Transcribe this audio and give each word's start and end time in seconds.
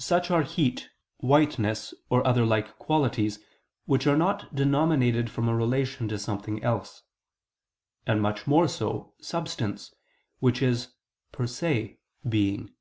Such 0.00 0.32
are 0.32 0.42
heat, 0.42 0.88
whiteness 1.18 1.94
or 2.08 2.26
other 2.26 2.44
like 2.44 2.76
qualities 2.76 3.38
which 3.86 4.04
are 4.04 4.16
not 4.16 4.52
denominated 4.52 5.30
from 5.30 5.48
a 5.48 5.54
relation 5.54 6.08
to 6.08 6.18
something 6.18 6.60
else: 6.64 7.04
and 8.04 8.20
much 8.20 8.48
more 8.48 8.66
so, 8.66 9.14
substance, 9.20 9.94
which 10.40 10.60
is 10.60 10.88
per 11.30 11.46
se 11.46 12.00
being. 12.28 12.74